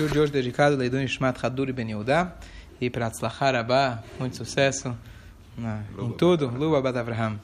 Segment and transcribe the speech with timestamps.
[0.00, 2.34] O de hoje dedicado a Leidun Ishmat Haduri Ben Yehuda
[2.80, 4.96] e para Atzlachar Abba, muito sucesso
[5.58, 6.48] na, em tudo.
[6.48, 7.38] Luba Bat Avraham.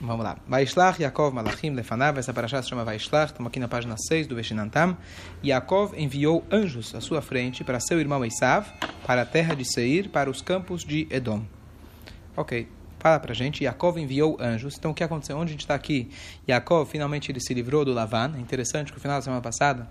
[0.00, 0.36] Vamos lá.
[0.48, 4.34] Vaishlach Yaakov Malachim Lefanav, essa paraxá se chama Vaishlach, estamos aqui na página 6 do
[4.34, 4.96] Veshinantam.
[5.44, 8.66] Yaakov enviou anjos à sua frente para seu irmão Esav,
[9.06, 11.44] para a terra de Seir, para os campos de Edom.
[12.36, 12.66] Ok
[13.04, 14.76] fala para a gente, Yaakov enviou anjos.
[14.78, 15.36] Então, o que aconteceu?
[15.36, 16.10] Onde a gente está aqui?
[16.48, 18.32] Yaakov, finalmente, ele se livrou do Lavan.
[18.34, 19.90] É interessante que no final da semana passada,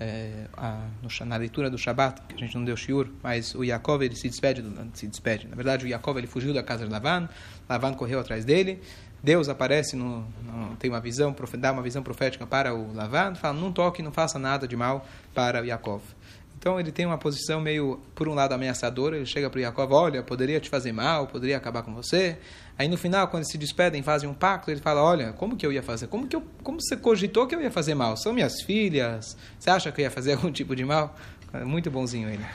[0.00, 0.86] é, a,
[1.24, 4.28] na leitura do Shabat, que a gente não deu shiur, mas o Yaakov, ele se
[4.28, 5.46] despede, se despede.
[5.46, 7.28] Na verdade, o Yaakov, ele fugiu da casa de Lavan,
[7.68, 8.80] Lavan correu atrás dele,
[9.22, 13.58] Deus aparece, no, no, tem uma visão, dá uma visão profética para o Lavan, fala,
[13.58, 16.02] não toque, não faça nada de mal para o Yaakov.
[16.62, 19.16] Então ele tem uma posição meio, por um lado, ameaçadora.
[19.16, 22.38] Ele chega para Jacob, olha, poderia te fazer mal, poderia acabar com você.
[22.78, 25.66] Aí no final, quando eles se despedem, fazem um pacto, ele fala, olha, como que
[25.66, 26.06] eu ia fazer?
[26.06, 28.16] Como que eu, como você cogitou que eu ia fazer mal?
[28.16, 29.36] São minhas filhas.
[29.58, 31.16] Você acha que eu ia fazer algum tipo de mal?
[31.66, 32.46] Muito bonzinho ele.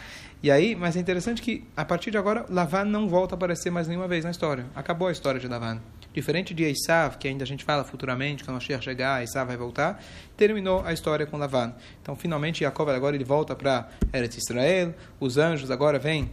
[0.41, 3.69] E aí, mas é interessante que a partir de agora, Lavan não volta a aparecer
[3.69, 4.67] mais nenhuma vez na história.
[4.73, 5.81] Acabou a história de Lavan.
[6.17, 10.03] Diferente de Esav, que ainda a gente fala futuramente, quando Mashiach chegar, Esav vai voltar,
[10.35, 11.75] terminou a história com Lavan.
[12.01, 16.31] Então, finalmente, Jacob agora ele volta para Eretz Israel, os anjos agora vêm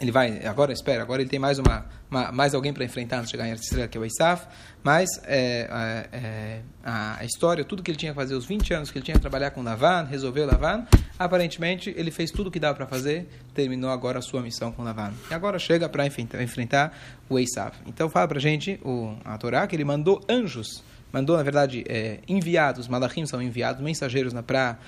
[0.00, 3.30] ele vai, agora espera, agora ele tem mais uma, uma mais alguém para enfrentar antes
[3.30, 4.46] de chegar em Estrela, que é o Isaf,
[4.80, 8.98] mas é, é, a, história, tudo que ele tinha que fazer, os 20 anos que
[8.98, 10.86] ele tinha que trabalhar com Lavan, resolver Lavan,
[11.18, 14.84] aparentemente ele fez tudo o que dava para fazer, terminou agora a sua missão com
[14.84, 15.12] Lavan.
[15.28, 17.76] E agora chega para enfrentar, enfrentar, o Isaf.
[17.84, 21.84] Então fala para a gente, o, a Torá, que ele mandou anjos, mandou na verdade
[21.88, 24.78] é, enviados, malachim são enviados, mensageiros para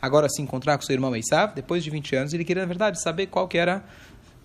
[0.00, 3.02] agora se encontrar com seu irmão Isaf, depois de 20 anos, ele queria na verdade
[3.02, 3.82] saber qual que era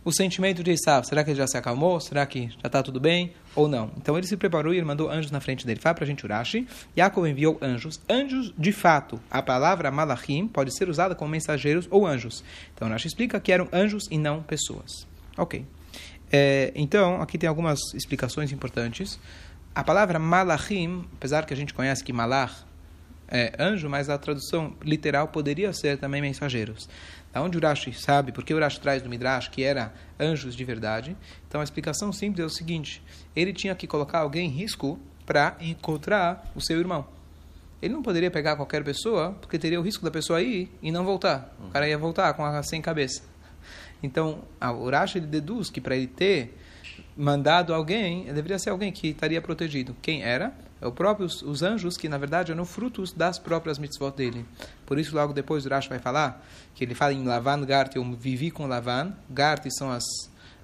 [0.06, 1.04] o sentimento de Esav.
[1.06, 2.00] Será que ele já se acalmou?
[2.00, 3.34] Será que já está tudo bem?
[3.56, 3.92] Ou não?
[3.98, 5.80] Então ele se preparou e ele mandou anjos na frente dele.
[5.80, 6.68] Fala para a gente Urashi.
[6.96, 8.00] Yaakov enviou anjos.
[8.08, 12.44] Anjos, de fato, a palavra malachim pode ser usada como mensageiros ou anjos.
[12.74, 15.08] Então Urashi explica que eram anjos e não pessoas.
[15.36, 15.66] Ok.
[16.32, 19.20] É, então, aqui tem algumas explicações importantes.
[19.74, 22.64] A palavra malachim, apesar que a gente conhece que malach
[23.28, 26.88] é anjo, mas a tradução literal poderia ser também mensageiros.
[27.34, 31.18] Aonde Urashi sabe, porque Urashi traz do Midrash que era anjos de verdade.
[31.48, 33.02] Então a explicação simples é o seguinte:
[33.36, 37.06] ele tinha que colocar alguém em risco para encontrar o seu irmão.
[37.82, 41.04] Ele não poderia pegar qualquer pessoa, porque teria o risco da pessoa ir e não
[41.04, 41.54] voltar.
[41.68, 43.22] O cara ia voltar com a sem cabeça.
[44.02, 46.58] Então, a Urashi ele deduz que para ele ter
[47.18, 49.96] mandado alguém, deveria ser alguém que estaria protegido.
[50.02, 50.54] Quem era?
[50.82, 54.46] É o próprio os anjos que na verdade eram frutos das próprias mitzvot dele.
[54.86, 58.04] Por isso logo depois o Rashi vai falar que ele fala em Lavan Gart, eu
[58.14, 59.14] vivi com Lavan.
[59.30, 60.04] Gart são as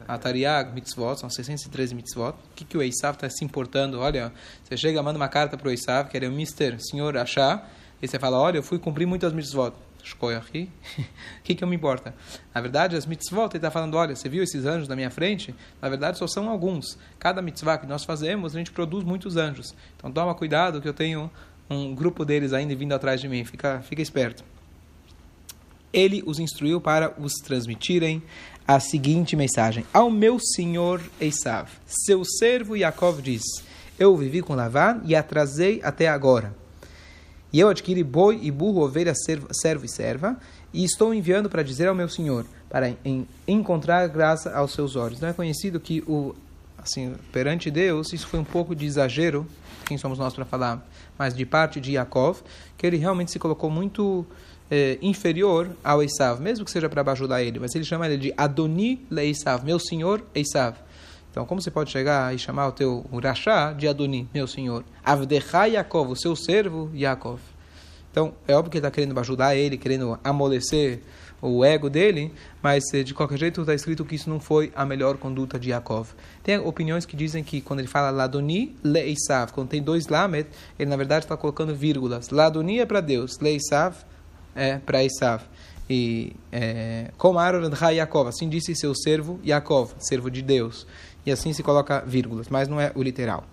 [0.07, 2.31] Atariag mitzvot, são 613 mitzvot.
[2.31, 3.99] O que, que o Esav está se importando?
[3.99, 4.31] Olha,
[4.63, 7.66] você chega, manda uma carta para o Esav, que era o Mister Senhor Achá,
[8.01, 9.73] e você fala, olha, eu fui cumprir muitas mitzvot.
[10.03, 10.69] Shkoyachi,
[11.00, 11.03] o
[11.44, 12.13] que, que eu me importa?
[12.53, 15.53] Na verdade, as mitzvot, ele está falando, olha, você viu esses anjos na minha frente?
[15.81, 16.97] Na verdade, só são alguns.
[17.19, 19.73] Cada mitzvah que nós fazemos, a gente produz muitos anjos.
[19.97, 21.29] Então, toma cuidado que eu tenho
[21.69, 23.44] um grupo deles ainda vindo atrás de mim.
[23.45, 24.44] Fica, fica esperto.
[25.94, 28.23] Ele os instruiu para os transmitirem
[28.67, 29.85] a seguinte mensagem.
[29.94, 33.44] Ao meu senhor Esav, seu servo Yaakov diz,
[34.00, 36.60] eu vivi com Lavan e atrasei até agora
[37.51, 40.38] e eu adquiri boi e burro, ovelha, servo, servo e serva,
[40.73, 45.19] e estou enviando para dizer ao meu senhor, para em, encontrar graça aos seus olhos.
[45.19, 46.34] Não é conhecido que o
[46.78, 49.45] assim perante Deus isso foi um pouco de exagero.
[49.85, 50.85] Quem somos nós para falar?
[51.17, 52.41] Mas de parte de Yaakov,
[52.78, 54.25] que ele realmente se colocou muito
[54.69, 58.34] é, inferior ao Esav, mesmo que seja para bajular ele, mas ele chama ele de
[58.38, 60.75] Adoni le Esav, meu senhor Esav.
[61.31, 64.83] Então, como você pode chegar e chamar o teu Urachá de Adoni, meu senhor?
[65.03, 67.39] Avdecha Yaakov, o seu servo Yaakov.
[68.11, 70.99] Então, é óbvio que ele está querendo ajudar ele, querendo amolecer
[71.41, 74.85] o ego dele, mas eh, de qualquer jeito está escrito que isso não foi a
[74.85, 76.09] melhor conduta de Yaakov.
[76.43, 80.89] Tem opiniões que dizem que quando ele fala Ladoni Leisav, quando tem dois Lamed, ele
[80.89, 82.29] na verdade está colocando vírgulas.
[82.29, 83.95] Ladoni é para Deus, Leisav
[84.53, 85.43] é para Isav.
[85.89, 90.85] E é, como Aaron Yaakov, assim disse seu servo Yaakov, servo de Deus
[91.26, 93.46] e assim se coloca vírgulas, mas não é o literal.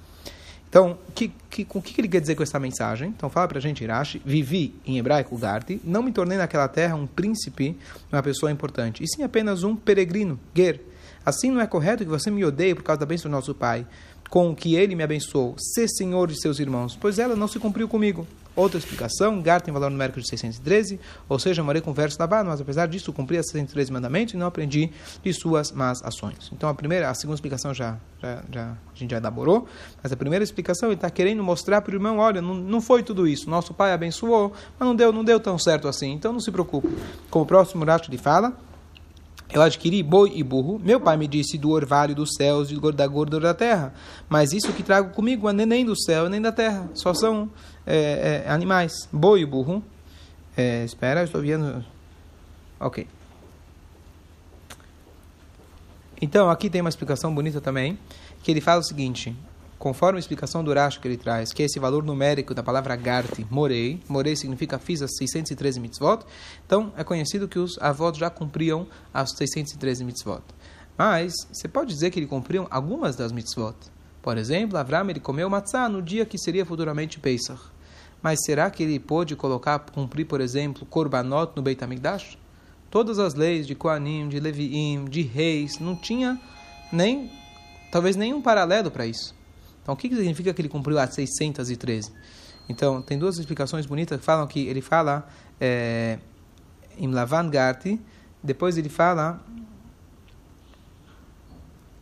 [0.69, 3.09] Então, que, que, o que ele quer dizer com essa mensagem?
[3.09, 6.94] Então, fala para a gente, Irashi, vivi em hebraico, Garti, não me tornei naquela terra
[6.94, 7.75] um príncipe,
[8.12, 10.81] uma pessoa importante, e sim apenas um peregrino, Ger.
[11.25, 13.87] Assim não é correto que você me odeie por causa da bênção do nosso pai,
[14.29, 17.88] com que ele me abençoou, ser senhor de seus irmãos, pois ela não se cumpriu
[17.88, 18.26] comigo.
[18.58, 22.60] Outra explicação, Gar tem valor numérico de 613, ou seja, morei com verso da mas
[22.60, 24.90] apesar disso cumpri as 613 mandamentos e não aprendi
[25.22, 26.50] de suas más ações.
[26.52, 29.69] Então a primeira, a segunda explicação já, já, já a gente já elaborou,
[30.02, 33.00] mas a primeira explicação ele está querendo mostrar para o irmão, olha, não, não foi
[33.05, 36.40] tudo isso, nosso pai abençoou, mas não deu, não deu tão certo assim, então não
[36.40, 36.88] se preocupe.
[37.31, 38.58] Como o próximo Rashi ele fala,
[39.50, 40.78] eu adquiri boi e burro.
[40.78, 43.94] Meu pai me disse do orvalho dos céus e da gordura da terra.
[44.28, 46.88] Mas isso que trago comigo é nem do céu nem da terra.
[46.94, 47.50] Só são
[47.86, 49.08] é, é, animais.
[49.10, 49.82] Boi e burro.
[50.56, 51.84] É, espera, estou vendo.
[52.78, 53.06] Ok.
[56.20, 57.98] Então, aqui tem uma explicação bonita também,
[58.42, 59.34] que ele fala o seguinte:
[59.78, 62.96] conforme a explicação do Rashi que ele traz, que é esse valor numérico da palavra
[62.96, 66.25] garti, morei, morei significa fiz as 613 mitzvot,
[66.66, 70.42] então é conhecido que os avós já cumpriam as 613 mitzvot.
[70.96, 73.76] Mas você pode dizer que ele cumpriam algumas das mitzvot.
[74.20, 77.60] Por exemplo, Avram ele comeu matzah no dia que seria futuramente Pesach.
[78.20, 82.36] Mas será que ele pôde colocar, cumprir, por exemplo, korbanot no Beit HaMikdash?
[82.90, 86.40] Todas as leis de Koanim, de Leviim, de reis, não tinha
[86.92, 87.31] nem,
[87.92, 89.38] talvez nenhum paralelo para isso.
[89.88, 92.12] Então, o que significa que ele cumpriu as 613?
[92.69, 95.26] Então, tem duas explicações bonitas que falam que ele fala
[96.99, 97.99] em Lavan Garti,
[98.43, 99.40] depois ele fala.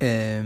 [0.01, 0.43] É,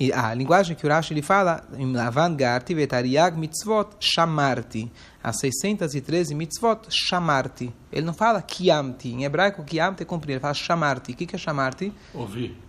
[0.00, 4.90] e a linguagem que o Rashi ele fala, em Lavan Garti, Vetariag mitzvot, shamarti.
[5.22, 7.72] As 613 mitzvot, shamarti.
[7.92, 9.10] Ele não fala kiamti.
[9.10, 10.32] Em hebraico, kiamti é cumprir.
[10.32, 11.12] Ele fala shamarti.
[11.12, 11.92] O que é shamarti?
[12.12, 12.67] Ouvir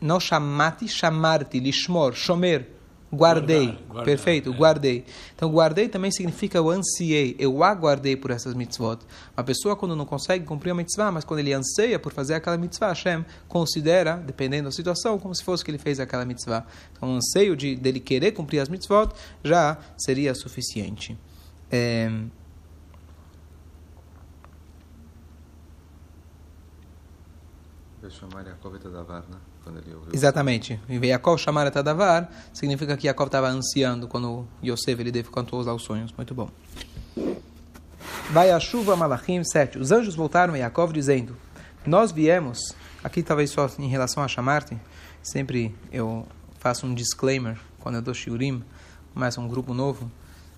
[0.00, 2.68] não chamati, chamarti, lishmor, shomer,
[3.12, 3.66] guardei.
[3.66, 4.56] Guardar, guardar, Perfeito, é.
[4.56, 5.04] guardei.
[5.34, 9.00] Então, guardei também significa eu ansiei, eu aguardei por essas mitzvot.
[9.36, 12.56] Uma pessoa, quando não consegue cumprir uma mitzvah, mas quando ele anseia por fazer aquela
[12.56, 16.64] mitzvah, Hashem considera, dependendo da situação, como se fosse que ele fez aquela mitzvah.
[16.92, 19.12] Então, o anseio de, dele querer cumprir as mitzvot
[19.44, 21.18] já seria suficiente.
[21.70, 22.10] É...
[28.10, 29.38] chamar Yaakov Tadavar, né?
[29.38, 29.49] Quando ele ouviu.
[30.12, 30.80] Exatamente.
[30.88, 35.82] E Yaakov chamar Tadavar significa que Yaakov estava ansiando quando Yosef ele cantou lá os
[35.82, 36.12] sonhos.
[36.16, 36.48] Muito bom.
[38.30, 39.78] Vai a chuva Malachim 7.
[39.78, 41.36] Os anjos voltaram a Yaakov dizendo:
[41.86, 44.78] Nós viemos, aqui talvez só em relação a chamar-te,
[45.22, 46.26] sempre eu
[46.58, 48.62] faço um disclaimer quando eu dou shiurim,
[49.12, 50.10] começa um grupo novo,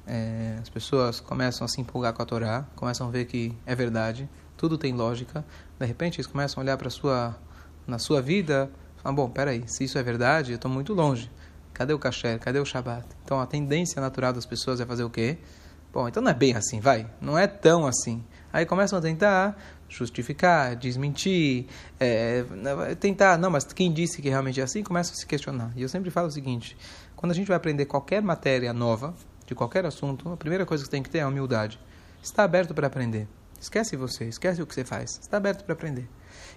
[0.07, 3.75] é, as pessoas começam a se empolgar com a Torá, começam a ver que é
[3.75, 5.45] verdade, tudo tem lógica.
[5.79, 7.37] De repente eles começam a olhar para sua
[7.87, 8.71] na sua vida,
[9.03, 11.31] falam, bom, peraí, se isso é verdade, eu estou muito longe.
[11.73, 12.39] Cadê o kasher?
[12.39, 13.07] Cadê o shabat?
[13.25, 15.39] Então a tendência natural das pessoas é fazer o quê?
[15.93, 17.07] Bom, então não é bem assim, vai.
[17.21, 18.25] Não é tão assim.
[18.53, 19.57] Aí começam a tentar
[19.89, 21.67] justificar, desmentir,
[22.01, 22.45] é,
[22.99, 25.71] tentar, não, mas quem disse que realmente é assim, começa a se questionar.
[25.77, 26.77] E eu sempre falo o seguinte,
[27.15, 29.15] quando a gente vai aprender qualquer matéria nova,
[29.47, 31.79] de qualquer assunto, a primeira coisa que tem que ter é a humildade.
[32.23, 33.29] Está aberto para aprender.
[33.61, 35.19] Esquece você, esquece o que você faz.
[35.21, 36.09] Está aberto para aprender.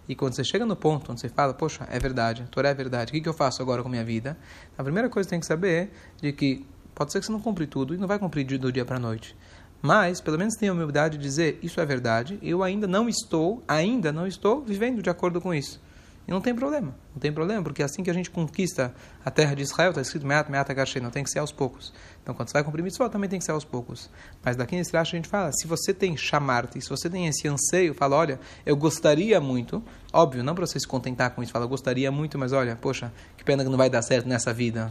[0.07, 2.73] E quando você chega no ponto onde você fala, poxa, é verdade, a Torá é
[2.73, 4.37] verdade, o que, eu faço agora com a minha vida?
[4.77, 5.89] A primeira coisa que você tem que saber
[6.19, 8.71] é de que pode ser que você não cumpre tudo e não vai cumprir do
[8.71, 9.35] dia para a noite.
[9.81, 13.63] Mas, pelo menos tenha a humildade de dizer, isso é verdade, eu ainda não estou,
[13.67, 15.79] ainda não estou vivendo de acordo com isso.
[16.27, 16.95] E não tem problema.
[17.13, 18.93] Não tem problema, porque assim que a gente conquista
[19.23, 21.93] a terra de Israel, está escrito Meat Meat Agashei, não tem que ser aos poucos.
[22.21, 24.09] Então, quando você vai cumprir mitzvah, também tem que ser aos poucos.
[24.43, 27.47] Mas daqui nesse trecho a gente fala, se você tem chamarte, se você tem esse
[27.47, 31.65] anseio, fala, olha, eu gostaria muito, óbvio, não para você se contentar com isso, fala,
[31.65, 34.89] eu gostaria muito, mas olha, poxa, que pena que não vai dar certo nessa vida.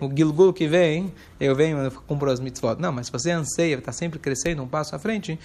[0.00, 2.76] O Gilgul que vem, eu venho, eu cumpro as mitzvot.
[2.78, 5.36] Não, mas se você anseia, está sempre crescendo um passo à frente,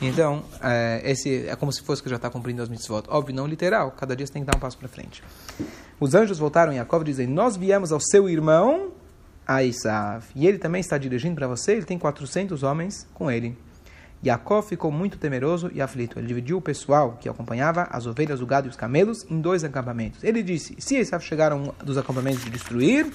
[0.00, 3.04] então, é, esse é como se fosse que já está cumprindo as mitzvot.
[3.08, 3.90] Óbvio, não literal.
[3.92, 5.22] Cada dia você tem que dar um passo para frente.
[5.98, 8.92] Os anjos voltaram em Jacob e dizem, nós viemos ao seu irmão,
[9.46, 9.62] a.
[10.34, 13.56] E ele também está dirigindo para você, ele tem 400 homens com ele.
[14.22, 16.18] Jacó ficou muito temeroso e aflito.
[16.18, 19.64] Ele dividiu o pessoal que acompanhava as ovelhas, o gado e os camelos em dois
[19.64, 20.22] acampamentos.
[20.22, 23.10] Ele disse: Se Esav chegar a um dos acampamentos de destruir,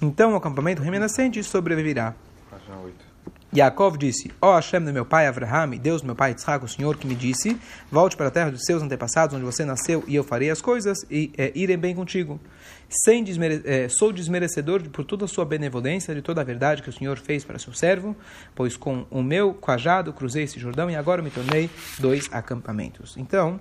[0.00, 2.14] então o acampamento remanescente sobreviverá.
[2.50, 3.07] Página 8.
[3.54, 6.68] Yaakov disse: Ó oh Hashem do meu pai Avraham, Deus do meu pai Yitzhak, o
[6.68, 7.58] Senhor que me disse:
[7.90, 10.98] Volte para a terra dos seus antepassados, onde você nasceu, e eu farei as coisas
[11.10, 12.40] e é, irei bem contigo.
[12.88, 16.88] Sem desmere é, sou desmerecedor por toda a sua benevolência, de toda a verdade que
[16.88, 18.16] o Senhor fez para seu servo,
[18.54, 21.68] pois com o meu quajado cruzei esse Jordão e agora me tornei
[21.98, 23.16] dois acampamentos.
[23.16, 23.60] Então,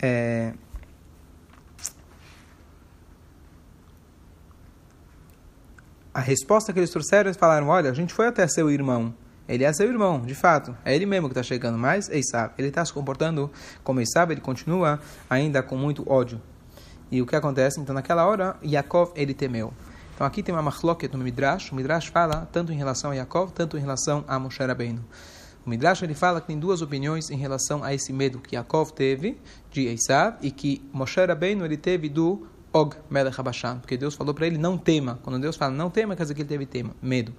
[0.00, 0.52] é,
[6.14, 9.14] a resposta que eles trouxeram, eles falaram: Olha, a gente foi até seu irmão
[9.48, 10.76] ele é seu irmão, de fato.
[10.84, 11.76] É ele mesmo que está chegando.
[11.76, 13.50] Mas Eisab, ele está se comportando
[13.82, 16.40] como Eisab, ele continua ainda com muito ódio.
[17.10, 17.80] E o que acontece?
[17.80, 19.72] Então, naquela hora, Yaakov, ele temeu.
[20.14, 21.70] Então, aqui tem uma machloket no Midrash.
[21.72, 25.04] O Midrash fala tanto em relação a Yaakov, tanto em relação a Moshe Rabbeinu.
[25.66, 28.92] O Midrash ele fala que tem duas opiniões em relação a esse medo que Yaakov
[28.92, 29.38] teve
[29.70, 34.32] de Esav e que Moshe Rabbeinu ele teve do Og Melech Habashan, porque Deus falou
[34.32, 35.18] para ele não tema.
[35.22, 37.34] Quando Deus fala não tema, quer dizer que ele teve tema, medo.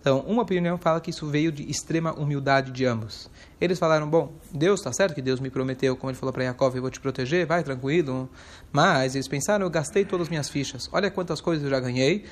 [0.00, 3.28] Então, uma opinião fala que isso veio de extrema humildade de ambos.
[3.60, 6.72] Eles falaram, bom, Deus está certo que Deus me prometeu, como ele falou para Jacob,
[6.76, 8.30] eu vou te proteger, vai tranquilo.
[8.70, 10.88] Mas eles pensaram, eu gastei todas as minhas fichas.
[10.92, 12.24] Olha quantas coisas eu já ganhei.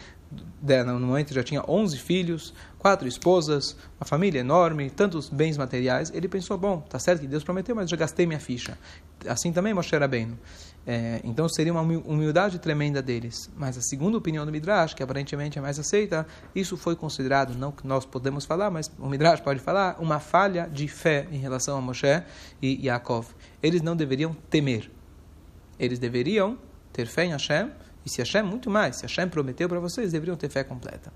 [0.86, 6.12] No momento já tinha 11 filhos, quatro esposas, uma família enorme, tantos bens materiais.
[6.14, 8.78] Ele pensou, bom, está certo que Deus prometeu, mas eu já gastei minha ficha.
[9.28, 10.38] Assim também Moshe Rabbeinu.
[10.86, 13.50] É, então seria uma humildade tremenda deles.
[13.56, 17.72] Mas a segunda opinião do Midrash, que aparentemente é mais aceita, isso foi considerado, não
[17.72, 21.78] que nós podemos falar, mas o Midrash pode falar, uma falha de fé em relação
[21.78, 22.22] a Moshe
[22.60, 23.28] e Yaakov.
[23.62, 24.90] Eles não deveriam temer.
[25.78, 26.58] Eles deveriam
[26.92, 27.70] ter fé em Hashem,
[28.04, 31.10] e se Hashem, muito mais, se Hashem prometeu para vocês, deveriam ter fé completa.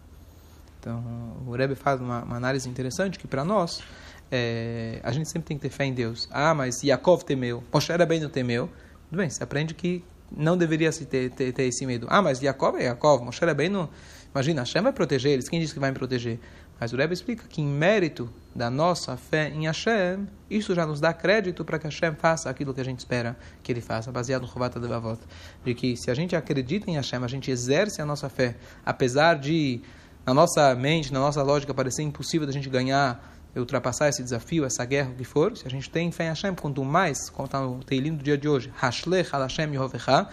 [0.81, 3.83] Então, o Rebbe faz uma, uma análise interessante que para nós,
[4.31, 6.29] é, a gente sempre tem que ter fé em Deus.
[6.31, 8.69] Ah, mas Yaakov temeu, Moshe não temeu.
[9.09, 12.07] Tudo bem, você aprende que não deveria se ter, ter, ter, esse medo.
[12.11, 13.89] Ah, mas Jacob é Jacob, Moshe no...
[14.31, 16.39] Imagina, Hashem vai proteger eles, quem disse que vai me proteger?
[16.79, 21.01] Mas o Rebbe explica que em mérito da nossa fé em Hashem, isso já nos
[21.01, 24.43] dá crédito para que Hashem faça aquilo que a gente espera que ele faça, baseado
[24.43, 25.19] no Chovata de Bavot.
[25.65, 28.55] De que se a gente acredita em Hashem, a gente exerce a nossa fé,
[28.85, 29.81] apesar de,
[30.25, 34.85] na nossa mente, na nossa lógica, parecer impossível da gente ganhar ultrapassar esse desafio, essa
[34.85, 37.61] guerra, o que for, se a gente tem fé em Hashem, quanto mais, como está
[37.61, 40.29] no Teilim do dia de hoje, Hashlech al Hashem Yehovecha,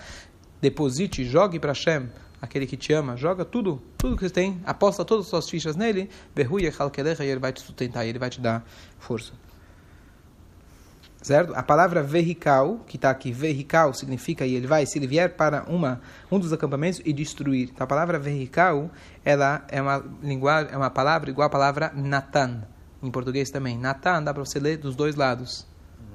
[0.61, 2.09] deposite, jogue para Hashem,
[2.41, 5.75] aquele que te ama, joga tudo, tudo que você tem, aposta todas as suas fichas
[5.75, 8.65] nele, Behuye Chalkelecha, e ele vai te sustentar, ele vai te dar
[8.99, 9.33] força.
[11.21, 11.55] Certo?
[11.55, 15.63] A palavra verrical, que está aqui, verrical, significa, e ele vai, se ele vier para
[15.63, 15.99] uma,
[16.31, 17.69] um dos acampamentos e destruir.
[17.73, 18.91] Então, a palavra verrical,
[19.23, 22.61] ela é uma linguagem, é uma palavra igual à palavra Natan
[23.05, 23.77] em português também.
[23.77, 25.65] Natan dá para você ler dos dois lados,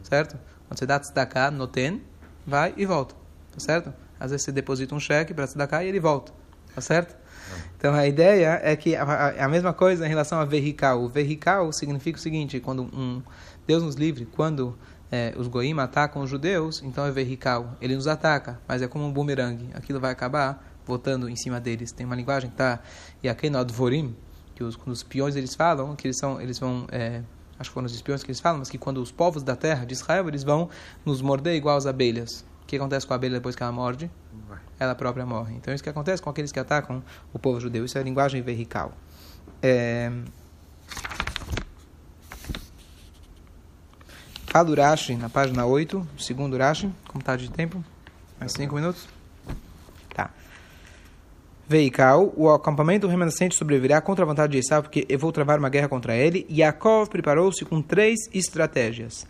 [0.03, 0.39] certo?
[0.69, 2.03] Quando você dá tzedakah, noten,
[2.47, 3.15] vai e volta,
[3.53, 3.93] tá certo?
[4.19, 6.33] Às vezes você deposita um cheque para tzedakah e ele volta,
[6.75, 7.17] tá certo?
[7.77, 11.03] Então a ideia é que a, a, mesma coisa em relação a verrical.
[11.03, 13.23] O verrical significa o seguinte: quando um
[13.67, 14.77] Deus nos livre, quando
[15.11, 17.77] é, os goim atacam os judeus, então é verrical.
[17.81, 19.71] Ele nos ataca, mas é como um bumerangue.
[19.75, 21.93] Aquilo vai acabar voltando em cima deles.
[21.93, 22.81] Tem uma linguagem que está
[23.23, 24.15] e aqui no Advorim,
[24.61, 27.23] que os, quando os espiões eles falam, que eles são, eles vão, é,
[27.59, 29.87] acho que foram os espiões que eles falam, mas que quando os povos da terra
[29.87, 30.69] de Israel eles vão
[31.03, 32.45] nos morder igual as abelhas.
[32.63, 34.11] O que acontece com a abelha depois que ela morde?
[34.79, 35.55] Ela própria morre.
[35.55, 37.03] Então isso que acontece com aqueles que atacam
[37.33, 37.87] o povo judeu.
[37.87, 38.93] Isso é a linguagem vertical.
[39.63, 40.13] É...
[44.47, 47.83] Fala Urashi, na página 8, segundo Urashi, como está de tempo?
[48.39, 49.20] Mais 5 minutos?
[51.71, 55.69] Veical, o acampamento remanescente sobreviverá contra a vontade de Esaú, porque eu vou travar uma
[55.69, 56.45] guerra contra ele.
[56.49, 56.65] E
[57.09, 59.25] preparou-se com três estratégias,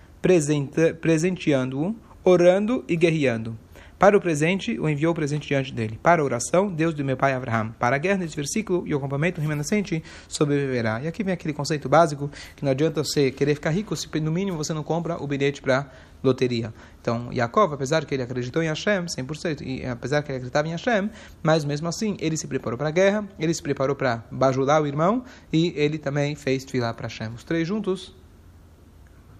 [1.02, 1.94] presenteando-o,
[2.24, 3.58] orando e guerreando.
[4.00, 6.00] Para o presente, o enviou o presente diante dele.
[6.02, 7.72] Para a oração, Deus do meu pai Abraham.
[7.78, 11.02] Para a guerra, nesse versículo, e o acampamento remanescente sobreviverá.
[11.02, 14.32] E aqui vem aquele conceito básico que não adianta você querer ficar rico se no
[14.32, 15.92] mínimo você não compra o bilhete para
[16.24, 16.72] loteria.
[16.98, 20.70] Então, Yaakov, apesar que ele acreditou em Hashem 100%, e apesar que ele acreditava em
[20.70, 21.10] Hashem,
[21.42, 24.86] mas mesmo assim, ele se preparou para a guerra, ele se preparou para bajular o
[24.86, 27.34] irmão, e ele também fez filar para Hashem.
[27.34, 28.18] Os três juntos.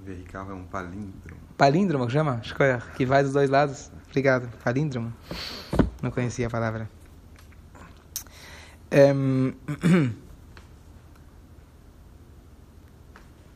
[0.05, 1.41] Vehical é um palíndromo.
[1.57, 2.41] Palíndromo, que chama?
[2.97, 3.91] Que vai dos dois lados.
[4.09, 4.49] Obrigado.
[4.65, 5.13] Palíndromo.
[6.03, 6.89] Não conhecia a palavra.
[8.93, 9.53] Um,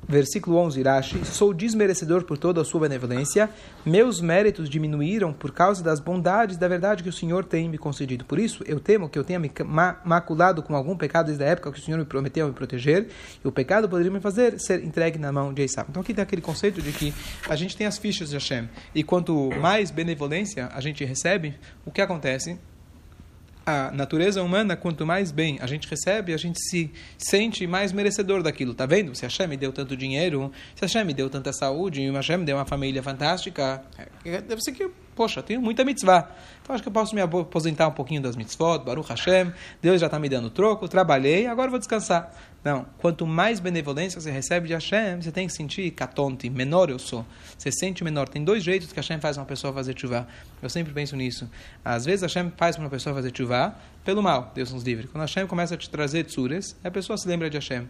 [0.06, 3.49] Versículo 11, Irashi, sou desmerecedor por toda a sua benevolência,
[3.84, 8.25] meus méritos diminuíram por causa das bondades da verdade que o Senhor tem me concedido.
[8.25, 9.50] Por isso, eu temo que eu tenha me
[10.04, 13.08] maculado com algum pecado desde a época que o Senhor me prometeu me proteger,
[13.42, 15.87] e o pecado poderia me fazer ser entregue na mão de Esaú.
[15.88, 17.14] Então aqui tem aquele conceito de que
[17.49, 21.90] a gente tem as fichas de Hashem, e quanto mais benevolência a gente recebe, o
[21.90, 22.58] que acontece?
[23.66, 28.42] A natureza humana, quanto mais bem a gente recebe, a gente se sente mais merecedor
[28.42, 28.75] daquilo.
[28.75, 29.14] Tá vendo?
[29.14, 32.44] Se Hashem me deu tanto dinheiro, se Hashem me deu tanta saúde, e Hashem me
[32.44, 33.83] deu uma família fantástica,
[34.25, 36.30] é, deve ser que, poxa, tenho muita mitzvah.
[36.62, 39.52] Então acho que eu posso me aposentar um pouquinho das mitzvot, Baruch Hashem,
[39.83, 42.33] Deus já está me dando troco, trabalhei, agora vou descansar.
[42.64, 46.99] Não, quanto mais benevolência você recebe de Hashem, você tem que sentir catonte, menor eu
[46.99, 47.25] sou.
[47.59, 48.26] Você sente menor.
[48.26, 50.26] Tem dois jeitos que Hashem faz uma pessoa fazer chuva.
[50.62, 51.50] Eu sempre penso nisso.
[51.85, 55.09] Às vezes Hashem faz uma pessoa fazer chuva pelo mal, Deus nos livre.
[55.09, 57.87] Quando Hashem começa a te trazer tsures, a pessoa se lembra de Hashem.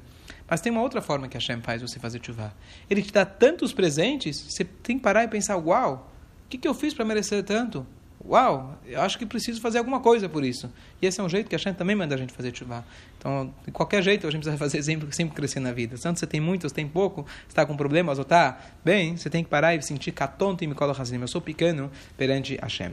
[0.48, 2.52] Mas tem uma outra forma que Hashem faz você fazer chuva.
[2.90, 6.10] Ele te dá tantos presentes, você tem que parar e pensar, uau,
[6.56, 7.86] que, que eu fiz para merecer tanto?
[8.26, 10.72] uau, eu acho que preciso fazer alguma coisa por isso.
[11.00, 12.84] E esse é um jeito que a Hashem também manda a gente fazer chuva.
[13.18, 15.96] Então, de qualquer jeito, a gente precisa fazer sempre, sempre crescer na vida.
[16.00, 19.44] Tanto você tem muito, você tem pouco, está com problemas ou está bem, você tem
[19.44, 21.20] que parar e sentir catonto e me coloca assim.
[21.20, 22.92] Eu sou pequeno perante Hashem.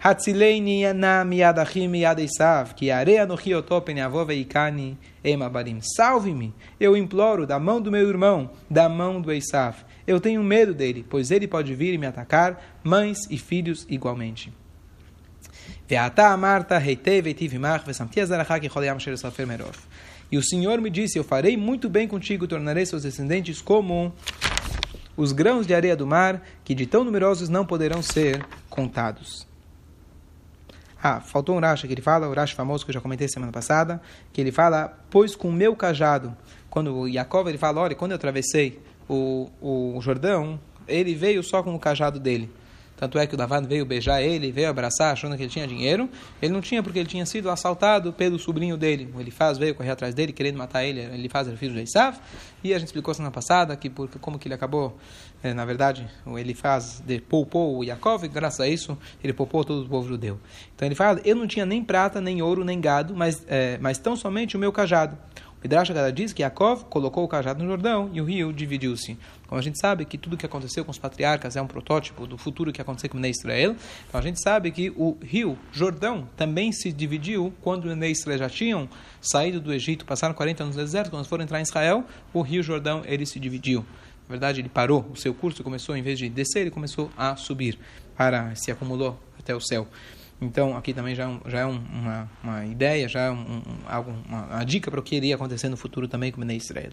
[0.00, 5.80] Hatzileini yana miyadachim miyadeisav, que areia no rio topen avova ikani emabarim.
[5.80, 9.74] Salve-me, eu imploro, da mão do meu irmão, da mão do Eisav.
[10.08, 14.50] Eu tenho medo dele, pois ele pode vir e me atacar, mães e filhos igualmente.
[20.32, 24.10] E o Senhor me disse: Eu farei muito bem contigo, tornarei seus descendentes como
[25.14, 29.46] os grãos de areia do mar, que de tão numerosos não poderão ser contados.
[31.02, 33.52] Ah, faltou um Rashi que ele fala, o Rashi famoso que eu já comentei semana
[33.52, 34.00] passada,
[34.32, 36.34] que ele fala, pois com o meu cajado,
[36.70, 41.74] quando Yaakov ele fala, olha, quando eu atravessei o, o Jordão, ele veio só com
[41.74, 42.50] o cajado dele.
[42.98, 46.10] Tanto é que o Davan veio beijar ele, veio abraçar, achando que ele tinha dinheiro.
[46.42, 49.08] Ele não tinha, porque ele tinha sido assaltado pelo sobrinho dele.
[49.14, 51.00] O Elifaz veio correr atrás dele, querendo matar ele.
[51.00, 52.18] Ele faz o filho de Esav.
[52.62, 54.98] E a gente explicou semana passada que por, como que ele acabou,
[55.44, 59.62] é, na verdade, o Elifaz de, poupou o Yaakov, e graças a isso ele poupou
[59.62, 60.40] todo o povo judeu.
[60.74, 63.98] Então ele fala: Eu não tinha nem prata, nem ouro, nem gado, mas, é, mas
[63.98, 65.16] tão somente o meu cajado.
[65.58, 69.18] O Midrash Agada diz que Yaakov colocou o cajado no Jordão e o rio dividiu-se.
[69.48, 72.38] Como a gente sabe que tudo que aconteceu com os patriarcas é um protótipo do
[72.38, 73.74] futuro que aconteceu com o Israel,
[74.08, 78.48] então a gente sabe que o rio Jordão também se dividiu quando os Israel já
[78.48, 78.88] tinham
[79.20, 82.62] saído do Egito, passaram 40 anos no deserto, quando foram entrar em Israel, o rio
[82.62, 83.84] Jordão ele se dividiu.
[84.28, 87.34] Na verdade, ele parou, o seu curso começou, em vez de descer, ele começou a
[87.34, 87.78] subir,
[88.16, 89.88] para se acumulou até o céu.
[90.40, 94.14] Então, aqui também já, é já é uma, uma ideia, já é um, um, algo,
[94.26, 96.92] uma, uma, dica para o que iria acontecer no futuro também com o Israel.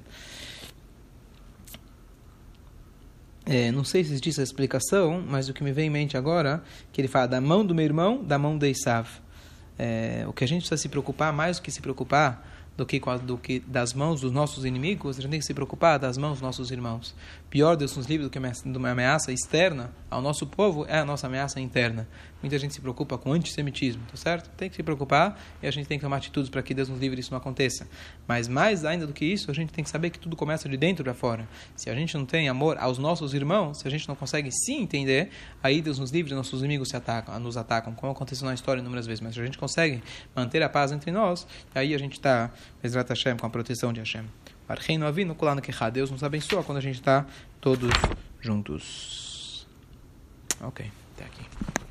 [3.46, 6.64] É, não sei se existe essa explicação, mas o que me vem em mente agora,
[6.92, 9.08] que ele fala da mão do meu irmão, da mão de Isav.
[9.78, 12.44] É, o que a gente precisa se preocupar, mais do que se preocupar
[12.78, 15.98] do que, do que das mãos dos nossos inimigos, a gente tem que se preocupar
[15.98, 17.16] das mãos dos nossos irmãos.
[17.50, 21.28] Pior, Deus nos livre do que uma ameaça externa ao nosso povo é a nossa
[21.28, 22.08] ameaça interna.
[22.42, 24.50] Muita gente se preocupa com antissemitismo, tá certo?
[24.58, 27.00] Tem que se preocupar e a gente tem que tomar atitudes para que Deus nos
[27.00, 27.88] livre isso não aconteça.
[28.28, 30.76] Mas mais ainda do que isso, a gente tem que saber que tudo começa de
[30.76, 31.48] dentro para fora.
[31.76, 34.74] Se a gente não tem amor aos nossos irmãos, se a gente não consegue se
[34.74, 35.30] entender,
[35.64, 39.08] aí Deus nos livre, nossos inimigos se atacam, nos atacam, como aconteceu na história inúmeras
[39.08, 39.22] vezes.
[39.22, 40.04] Mas se a gente consegue
[40.36, 44.00] manter a paz entre nós, aí a gente está, Bezrat Hashem, com a proteção de
[44.00, 44.26] Hashem.
[44.68, 45.90] Arreino Avino, Kulano Kecha.
[45.90, 47.26] Deus nos abençoa quando a gente está
[47.62, 47.92] todos
[48.42, 49.68] juntos.
[50.62, 51.85] Ok, até aqui.